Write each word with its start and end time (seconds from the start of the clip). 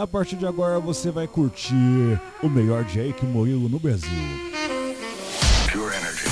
A 0.00 0.06
partir 0.06 0.36
de 0.36 0.46
agora 0.46 0.80
você 0.80 1.10
vai 1.10 1.28
curtir 1.28 2.18
o 2.42 2.48
melhor 2.48 2.84
Jake 2.84 3.26
Murilo 3.26 3.68
no 3.68 3.78
Brasil. 3.78 4.08
Pure 5.70 5.94
energy. 5.94 6.24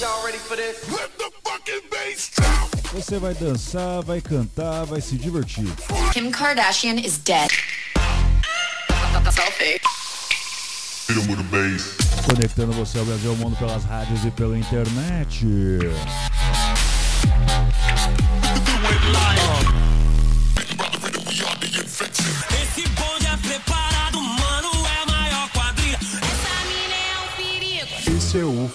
Y'all 0.00 0.24
ready 0.24 0.38
for 0.38 0.56
this? 0.56 0.82
Let 0.90 1.16
the 1.16 1.30
fucking 1.44 1.88
bass 1.88 2.28
drop. 2.34 2.92
Você 2.92 3.20
vai 3.20 3.34
dançar, 3.34 4.02
vai 4.02 4.20
cantar, 4.20 4.84
vai 4.84 5.00
se 5.00 5.16
divertir. 5.16 5.68
Kim 6.12 6.32
Kardashian 6.32 6.96
is 6.96 7.18
dead. 7.18 7.52
Selfie. 9.30 9.80
Conectando 12.26 12.72
você 12.72 12.98
ao 12.98 13.04
Brasil 13.04 13.30
ao 13.30 13.36
mundo 13.36 13.56
pelas 13.58 13.84
rádios 13.84 14.24
e 14.24 14.30
pela 14.32 14.58
internet. 14.58 15.46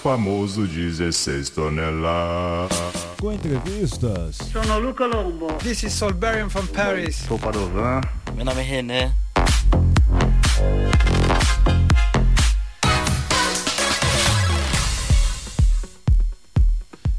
Famoso 0.05 0.67
16 0.67 1.49
toneladas. 1.49 2.77
Com 3.19 3.31
entrevistas. 3.31 4.35
Sono 4.35 4.77
Luca 4.77 5.07
Lombo. 5.07 5.47
This 5.53 5.81
is 5.81 5.93
Solberian 5.93 6.47
from 6.47 6.67
Paris. 6.67 7.15
Sou 7.27 7.39
Padovan. 7.39 8.01
Meu 8.35 8.45
nome 8.45 8.61
é 8.61 8.63
René. 8.63 9.11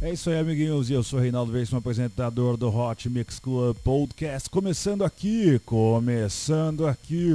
É 0.00 0.12
isso 0.12 0.30
aí, 0.30 0.38
amiguinhos. 0.38 0.88
E 0.88 0.92
eu 0.92 1.02
sou 1.02 1.18
Reinaldo 1.18 1.50
Veríssimo, 1.50 1.80
apresentador 1.80 2.56
do 2.56 2.68
Hot 2.68 3.08
Mix 3.08 3.40
Club 3.40 3.76
Podcast. 3.78 4.48
Começando 4.48 5.02
aqui, 5.02 5.60
começando 5.66 6.86
aqui. 6.86 7.32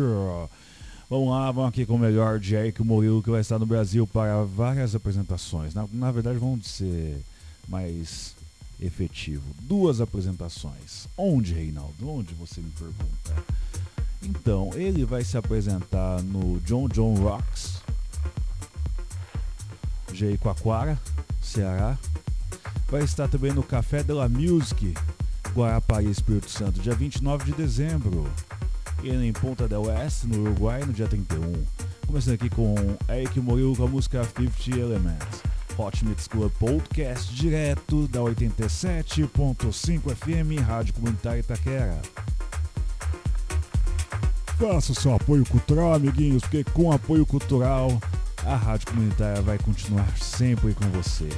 Vamos 1.11 1.29
lá, 1.29 1.51
vamos 1.51 1.67
aqui 1.67 1.85
com 1.85 1.95
o 1.95 1.99
melhor 1.99 2.39
Jake 2.39 2.81
Murilo 2.81 3.21
que 3.21 3.29
vai 3.29 3.41
estar 3.41 3.59
no 3.59 3.65
Brasil 3.65 4.07
para 4.07 4.45
várias 4.45 4.95
apresentações. 4.95 5.73
Na, 5.73 5.85
na 5.91 6.09
verdade, 6.09 6.37
vamos 6.37 6.65
ser 6.65 7.21
mais 7.67 8.33
efetivo. 8.81 9.43
Duas 9.59 9.99
apresentações. 9.99 11.09
Onde, 11.17 11.53
Reinaldo? 11.53 12.09
Onde 12.09 12.33
você 12.33 12.61
me 12.61 12.71
pergunta? 12.71 13.43
Então, 14.23 14.69
ele 14.73 15.03
vai 15.03 15.21
se 15.25 15.35
apresentar 15.35 16.23
no 16.23 16.61
John 16.61 16.87
John 16.87 17.15
Rocks, 17.15 17.81
Jericoacoara, 20.13 20.97
Ceará, 21.41 21.97
vai 22.89 23.03
estar 23.03 23.27
também 23.27 23.51
no 23.51 23.63
Café 23.63 24.01
de 24.01 24.13
la 24.13 24.29
Music, 24.29 24.93
Guarapari, 25.53 26.09
Espírito 26.09 26.49
Santo, 26.49 26.79
dia 26.79 26.95
29 26.95 27.51
de 27.51 27.51
dezembro. 27.51 28.31
E 29.03 29.09
em 29.09 29.33
Ponta 29.33 29.67
del 29.67 29.81
Oeste, 29.87 30.27
no 30.27 30.41
Uruguai, 30.41 30.81
no 30.85 30.93
dia 30.93 31.07
31. 31.07 31.65
Começando 32.05 32.35
aqui 32.35 32.49
com 32.49 32.75
Eric 33.09 33.39
Murilo 33.39 33.75
com 33.75 33.85
a 33.85 33.87
música 33.87 34.23
50 34.23 34.79
Elements. 34.79 35.41
Hot 35.77 36.05
Mix 36.05 36.27
Club 36.27 36.51
Podcast, 36.59 37.33
direto 37.33 38.07
da 38.07 38.19
87.5 38.19 40.15
FM, 40.15 40.61
Rádio 40.63 40.93
Comunitária 40.93 41.39
Itaquera. 41.39 41.99
Faça 44.59 44.93
seu 44.93 45.15
apoio 45.15 45.43
cultural, 45.45 45.95
amiguinhos, 45.95 46.43
porque 46.43 46.63
com 46.63 46.91
apoio 46.91 47.25
cultural 47.25 47.99
a 48.45 48.55
Rádio 48.55 48.87
Comunitária 48.87 49.41
vai 49.41 49.57
continuar 49.57 50.15
sempre 50.17 50.75
com 50.75 50.85
você. 50.91 51.29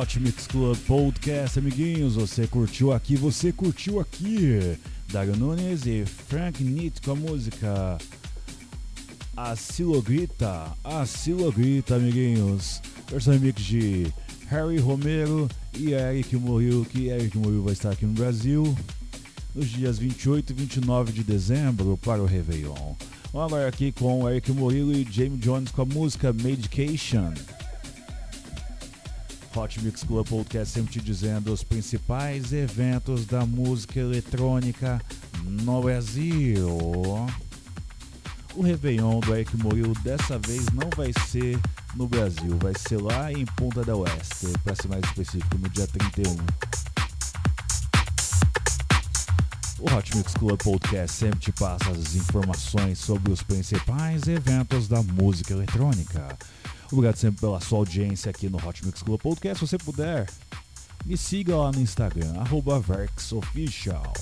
Hot 0.00 0.18
Mix 0.18 0.46
Club 0.46 0.78
Podcast, 0.86 1.58
amiguinhos. 1.58 2.14
Você 2.14 2.46
curtiu 2.46 2.90
aqui, 2.90 3.16
você 3.16 3.52
curtiu 3.52 4.00
aqui. 4.00 4.78
Dario 5.12 5.36
Nunes 5.36 5.84
e 5.84 6.06
Frank 6.06 6.64
Nitt 6.64 7.02
com 7.02 7.10
a 7.10 7.14
música 7.14 7.98
A 9.36 9.54
Silogrita. 9.54 10.72
A 10.82 11.04
Silogrita, 11.04 11.96
amiguinhos. 11.96 12.80
Versão 13.10 13.34
remix 13.34 13.62
de 13.62 14.10
Harry 14.46 14.78
Romero 14.78 15.46
e 15.76 15.92
Eric 15.92 16.34
Murilo, 16.34 16.86
que 16.86 17.08
Eric 17.08 17.36
Murilo 17.36 17.64
vai 17.64 17.74
estar 17.74 17.90
aqui 17.90 18.06
no 18.06 18.14
Brasil 18.14 18.74
nos 19.54 19.68
dias 19.68 19.98
28 19.98 20.50
e 20.50 20.54
29 20.54 21.12
de 21.12 21.22
dezembro 21.22 21.98
para 22.02 22.22
o 22.22 22.26
Réveillon. 22.26 22.94
Vamos 23.34 23.52
agora 23.52 23.68
aqui 23.68 23.92
com 23.92 24.26
Eric 24.26 24.50
Murilo 24.50 24.94
e 24.94 25.06
Jamie 25.10 25.36
Jones 25.36 25.70
com 25.70 25.82
a 25.82 25.84
música 25.84 26.32
Medication. 26.32 27.34
Hot 29.60 29.78
Mix 29.84 30.02
Club 30.02 30.26
Podcast 30.26 30.72
sempre 30.72 30.92
te 30.92 31.00
dizendo 31.02 31.52
os 31.52 31.62
principais 31.62 32.50
eventos 32.50 33.26
da 33.26 33.44
música 33.44 34.00
eletrônica 34.00 34.98
no 35.44 35.82
Brasil. 35.82 36.66
O 38.54 38.62
Réveillon 38.62 39.20
do 39.20 39.34
Eric 39.34 39.54
Murilo 39.58 39.92
dessa 40.02 40.38
vez 40.38 40.64
não 40.72 40.88
vai 40.96 41.12
ser 41.26 41.58
no 41.94 42.08
Brasil, 42.08 42.56
vai 42.58 42.72
ser 42.74 43.02
lá 43.02 43.30
em 43.30 43.44
Punta 43.44 43.84
del 43.84 43.98
Oeste, 43.98 44.46
para 44.64 44.74
ser 44.74 44.88
mais 44.88 45.04
específico, 45.04 45.58
no 45.58 45.68
dia 45.68 45.86
31. 45.86 46.36
O 49.78 49.94
Hot 49.94 50.16
Mix 50.16 50.32
Club 50.34 50.58
Podcast 50.62 51.16
sempre 51.16 51.38
te 51.38 51.52
passa 51.52 51.90
as 51.90 52.14
informações 52.14 52.98
sobre 52.98 53.30
os 53.30 53.42
principais 53.42 54.26
eventos 54.26 54.88
da 54.88 55.02
música 55.02 55.52
eletrônica. 55.52 56.38
Obrigado 56.92 57.16
sempre 57.16 57.40
pela 57.40 57.60
sua 57.60 57.78
audiência 57.78 58.30
aqui 58.30 58.48
no 58.48 58.56
Hot 58.56 58.84
Mix 58.84 59.02
Club 59.02 59.20
Podcast. 59.20 59.58
Se 59.58 59.70
você 59.70 59.78
puder, 59.78 60.28
me 61.04 61.16
siga 61.16 61.56
lá 61.56 61.70
no 61.70 61.80
Instagram, 61.80 62.32
VerxOfficial. 62.86 64.12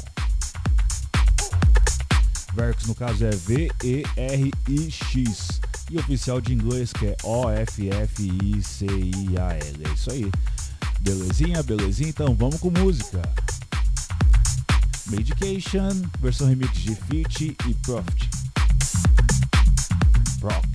Verx 2.55 2.87
no 2.87 2.95
caso 2.95 3.25
é 3.25 3.31
V-E-R-I-X. 3.31 4.09
E 5.91 5.99
oficial 5.99 6.41
de 6.41 6.53
inglês 6.53 6.93
que 6.93 7.07
é 7.07 7.17
O-F-F-I-C-I-A-L. 7.23 7.89
É 9.85 9.95
isso 9.95 10.11
aí. 10.11 10.31
Belezinha, 11.01 11.63
belezinha? 11.63 12.11
Então 12.11 12.35
vamos 12.35 12.61
com 12.61 12.71
música. 12.71 13.23
Medication, 15.07 16.03
versão 16.21 16.49
remix 16.49 16.77
de 16.79 16.95
Fit 16.95 17.57
e 17.67 17.75
Profit. 17.75 18.29
Prof. 20.41 20.68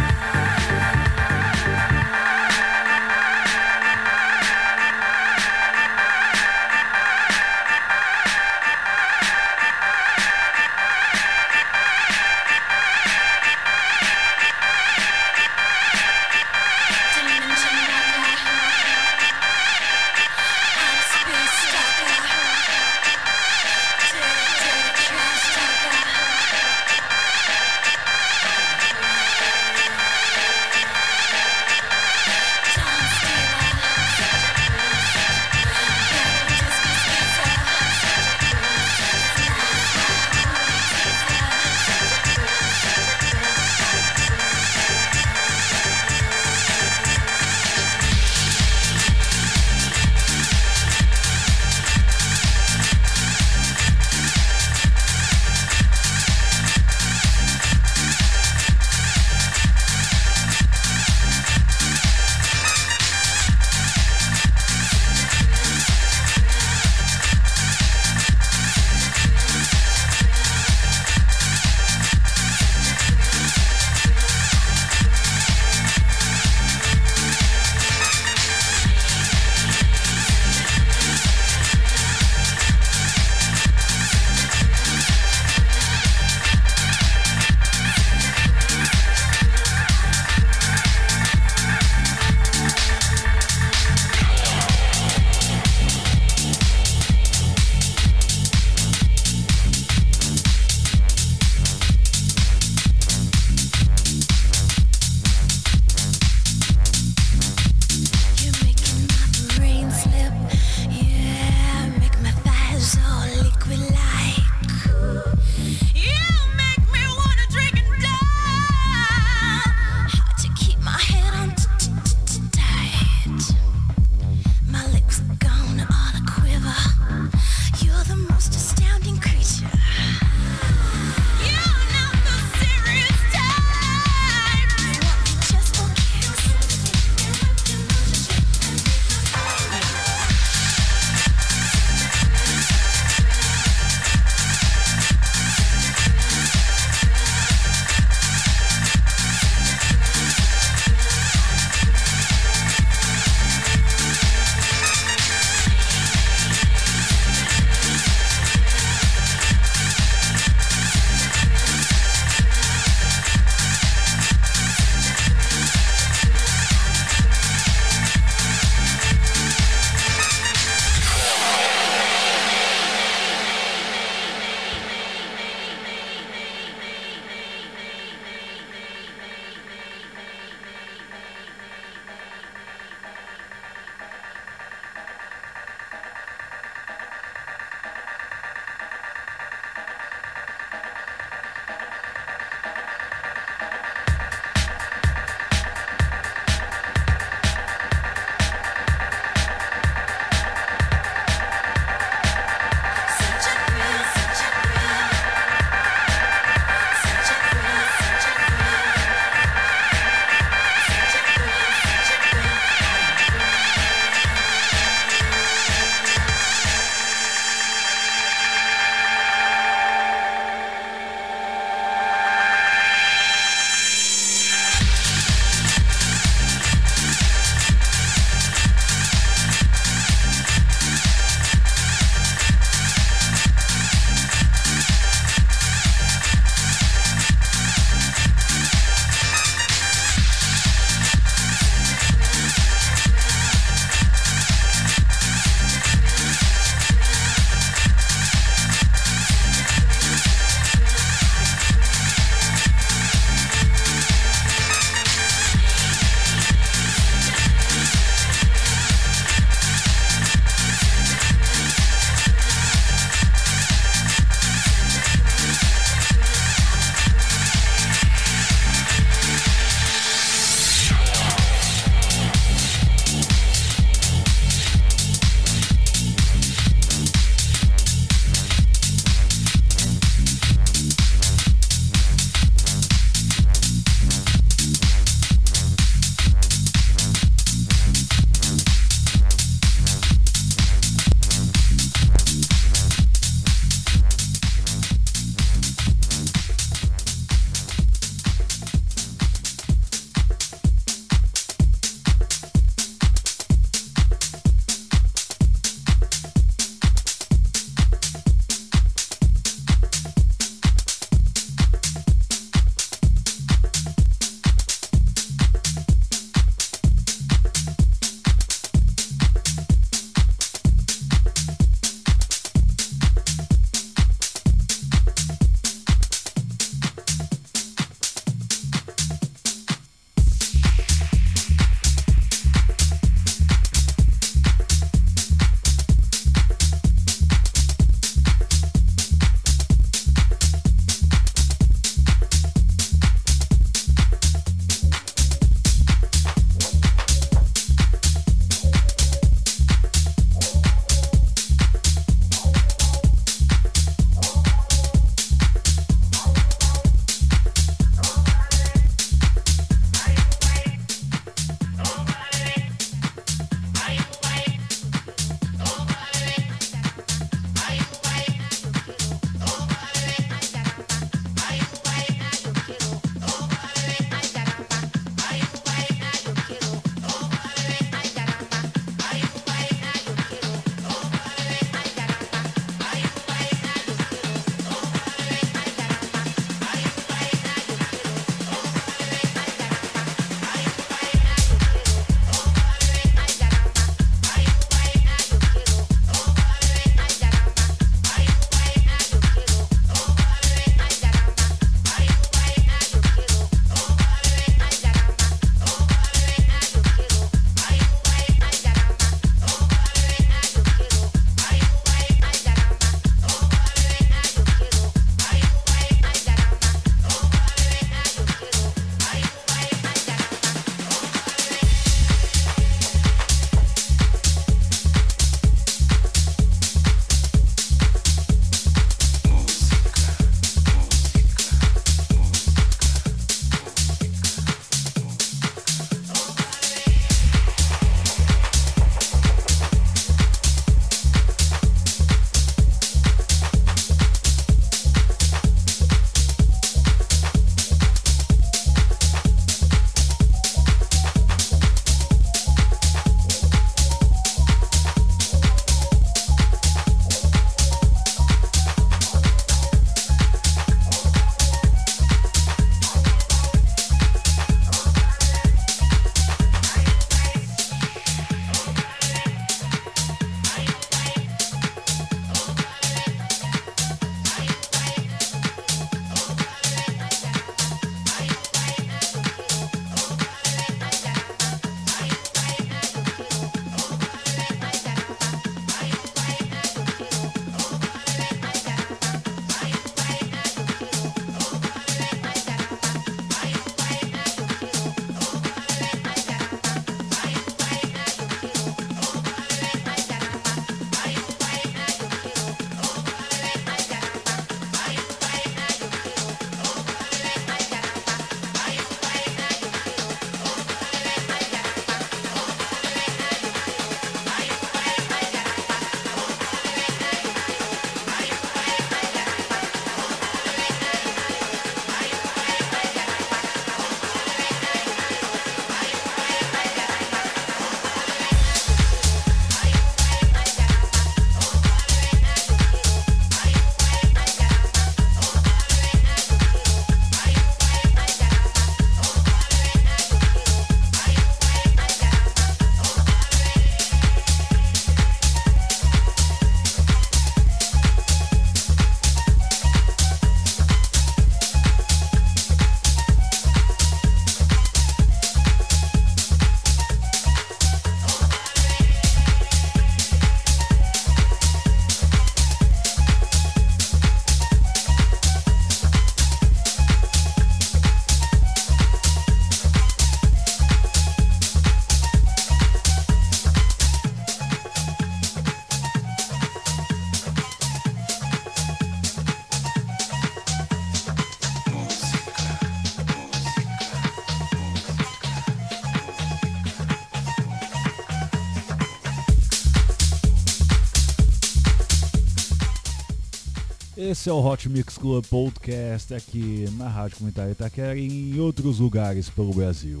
Esse 594.10 594.28
é 594.28 594.32
o 594.32 594.44
Hot 594.44 594.68
Mix 594.68 594.98
Club 594.98 595.24
Podcast 595.26 596.12
aqui 596.12 596.68
na 596.76 596.88
Rádio 596.88 597.18
Comunitária 597.18 597.52
Itaquera 597.52 597.96
e 597.96 598.08
em 598.08 598.40
outros 598.40 598.80
lugares 598.80 599.30
pelo 599.30 599.54
Brasil. 599.54 600.00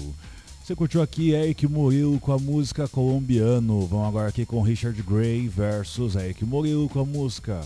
Você 0.64 0.74
curtiu 0.74 1.00
aqui 1.00 1.30
Eric 1.30 1.64
Murilo 1.68 2.18
com 2.18 2.32
a 2.32 2.38
música 2.38 2.88
Colombiano. 2.88 3.86
Vamos 3.86 4.08
agora 4.08 4.28
aqui 4.28 4.44
com 4.44 4.62
Richard 4.62 5.00
Gray 5.04 5.46
versus 5.46 6.16
Eric 6.16 6.44
Murilo 6.44 6.88
com 6.88 6.98
a 6.98 7.04
música 7.04 7.60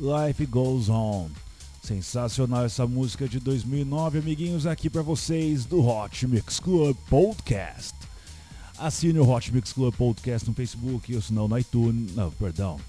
Life 0.00 0.44
Goes 0.44 0.88
On. 0.88 1.28
Sensacional 1.80 2.64
essa 2.64 2.84
música 2.84 3.28
de 3.28 3.38
2009, 3.38 4.18
amiguinhos, 4.18 4.66
aqui 4.66 4.90
para 4.90 5.02
vocês 5.02 5.64
do 5.64 5.86
Hot 5.86 6.26
Mix 6.26 6.58
Club 6.58 6.96
Podcast. 7.08 7.94
Assine 8.76 9.20
o 9.20 9.30
Hot 9.30 9.54
Mix 9.54 9.72
Club 9.72 9.94
Podcast 9.94 10.48
no 10.48 10.54
Facebook 10.54 11.14
ou 11.14 11.22
se 11.22 11.32
não 11.32 11.46
no 11.46 11.56
iTunes. 11.56 12.12
Não, 12.16 12.28
perdão. 12.32 12.80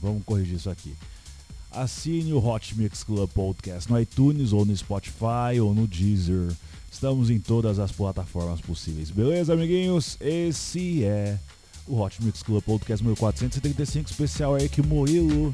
Vamos 0.00 0.24
corrigir 0.24 0.56
isso 0.56 0.68
aqui. 0.68 0.96
Assine 1.74 2.32
o 2.32 2.44
Hot 2.44 2.76
Mix 2.76 3.02
Club 3.02 3.30
Podcast 3.30 3.90
no 3.90 3.98
iTunes 3.98 4.52
ou 4.52 4.64
no 4.64 4.76
Spotify 4.76 5.60
ou 5.60 5.74
no 5.74 5.86
Deezer. 5.86 6.52
Estamos 6.90 7.30
em 7.30 7.40
todas 7.40 7.78
as 7.78 7.90
plataformas 7.90 8.60
possíveis. 8.60 9.10
Beleza, 9.10 9.54
amiguinhos? 9.54 10.16
Esse 10.20 11.04
é 11.04 11.38
o 11.86 12.00
Hot 12.00 12.22
Mix 12.22 12.42
Club 12.42 12.62
Podcast 12.62 13.02
número 13.02 13.18
435, 13.18 14.10
especial 14.10 14.58
Eric 14.58 14.82
Murilo 14.82 15.52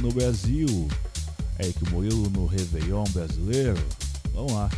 no 0.00 0.12
Brasil. 0.12 0.88
Eric 1.58 1.90
Murilo 1.90 2.30
no 2.30 2.46
Réveillon 2.46 3.04
brasileiro. 3.12 3.78
Vamos 4.32 4.52
lá. 4.52 4.70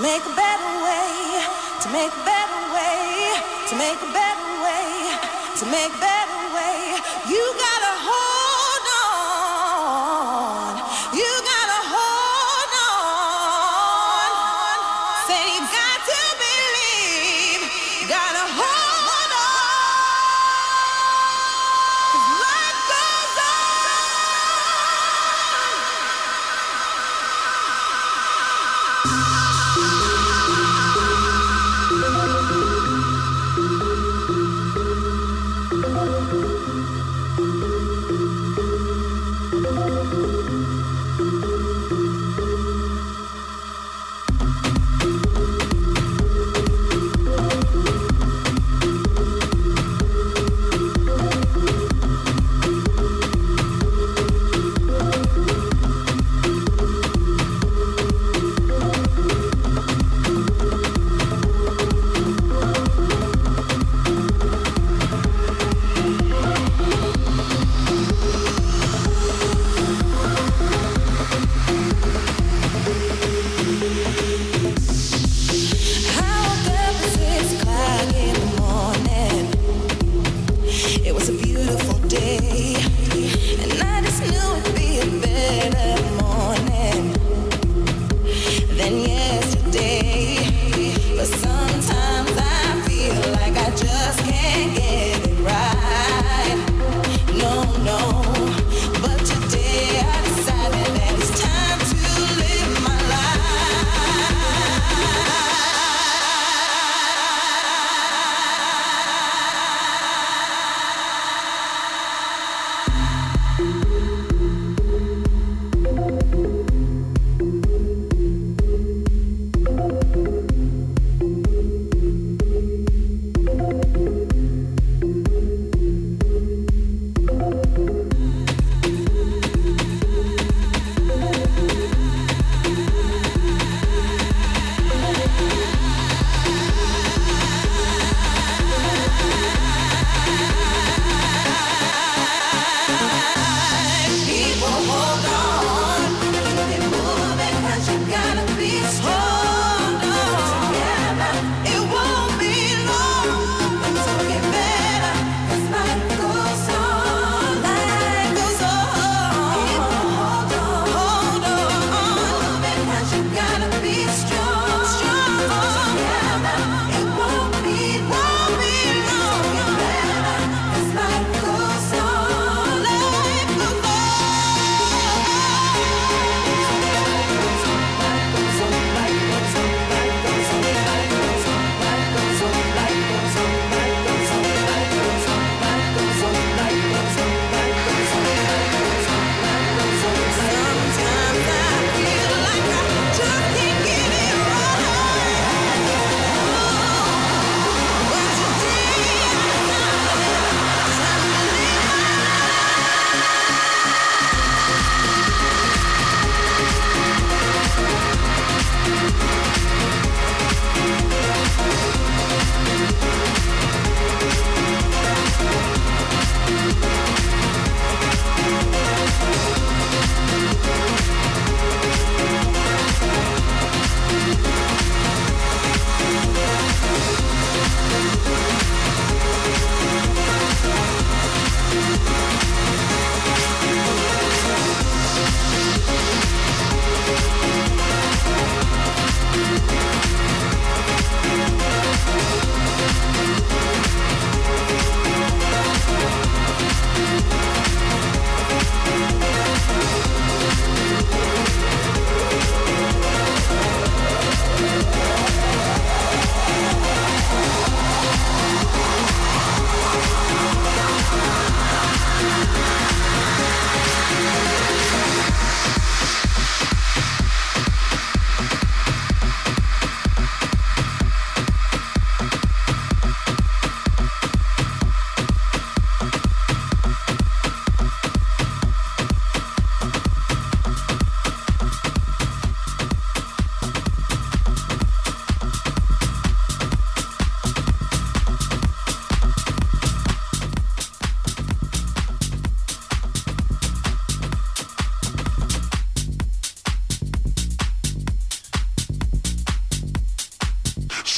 Make 0.00 0.22
a 0.22 0.34
better 0.34 0.72
way, 0.86 1.42
to 1.82 1.88
make 1.90 2.12
a 2.14 2.24
better 2.24 2.62
way, 2.70 3.34
to 3.66 3.74
make 3.74 3.98
a 3.98 4.10
better 4.14 4.50
way, 4.62 5.10
to 5.58 5.64
make 5.66 5.90
a 5.90 5.98
better 5.98 6.40
way, 6.54 6.94
you 7.26 7.42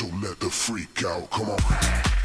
So 0.01 0.07
let 0.23 0.41
the 0.41 0.49
freak 0.49 1.05
out. 1.05 1.29
Come 1.31 1.51
on. 1.51 2.20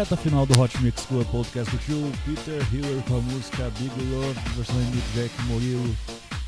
Reta 0.00 0.16
final 0.16 0.46
do 0.46 0.58
Hot 0.58 0.82
Mix 0.82 1.04
Club 1.04 1.26
Podcast 1.26 1.70
curtiu 1.70 1.98
o 1.98 2.12
Peter 2.24 2.66
Hiller 2.72 3.02
com 3.02 3.18
a 3.18 3.20
música 3.20 3.70
Big 3.78 3.92
Love, 4.10 4.40
versão 4.56 4.76
de 4.82 5.20
Eric 5.20 5.42
Murilo. 5.42 5.94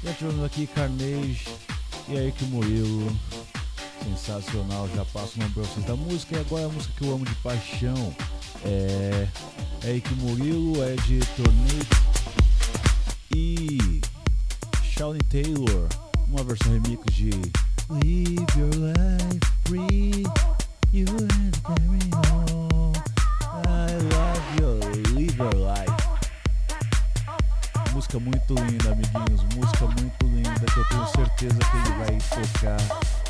Já 0.02 0.14
tivemos 0.14 0.42
aqui 0.42 0.66
Carnage 0.68 1.46
e 2.08 2.14
Eric 2.14 2.42
Murilo. 2.46 3.14
Sensacional, 4.04 4.88
já 4.96 5.04
passo 5.04 5.36
o 5.36 5.40
nome 5.40 5.52
pra 5.52 5.64
vocês 5.64 5.84
da 5.84 5.94
música. 5.94 6.34
E 6.34 6.40
agora 6.40 6.64
a 6.64 6.68
música 6.70 6.94
que 6.96 7.04
eu 7.04 7.14
amo 7.14 7.26
de 7.26 7.34
paixão 7.34 8.16
é 8.64 9.28
Eric 9.84 10.14
Murilo, 10.14 10.82
é 10.82 10.94
de 11.06 11.18
Tornado 11.36 11.86
e 13.36 14.00
Shawnee 14.82 15.20
Taylor, 15.24 15.88
uma 16.26 16.42
versão 16.42 16.72
remix 16.72 17.04
de 17.14 17.28
Live 17.90 18.46
Your 18.56 18.70
Life 18.76 19.40
Free, 19.66 20.22
You 20.90 21.04
and 21.10 21.52
carry 21.62 22.52
on. 22.54 22.91
Love 24.02 24.60
you, 24.60 24.66
live 25.14 25.36
your 25.38 25.54
life. 25.54 25.92
Música 27.92 28.18
muito 28.18 28.54
linda, 28.54 28.90
amiguinhos. 28.90 29.42
Música 29.54 29.86
muito 29.86 30.26
linda 30.26 30.60
que 30.60 30.78
eu 30.80 30.88
tenho 30.88 31.06
certeza 31.06 31.58
que 31.58 31.76
ele 31.76 31.92
vai 31.98 32.18
tocar 32.30 32.80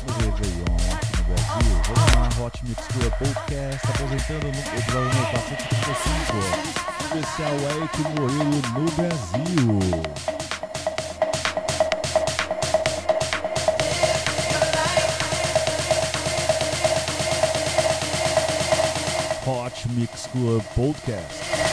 no 0.01 0.13
Réveillon 0.17 0.75
aqui 0.95 1.11
no 1.17 1.23
Brasil. 1.25 1.75
Vamos 1.85 2.09
lá, 2.15 2.25
Hot 2.43 2.65
Mix 2.65 2.87
Club 2.87 3.13
Podcast, 3.19 3.87
apresentando 3.87 4.45
no 4.45 4.59
episódio 4.77 5.09
número 5.09 5.27
435. 5.31 6.83
Especial 7.03 7.55
Eric 7.77 7.95
Murilo 8.19 8.61
no 8.73 8.85
Brasil. 8.93 10.52
To 19.83 19.89
mix 19.99 20.27
Club 20.27 20.61
Podcast. 20.75 21.72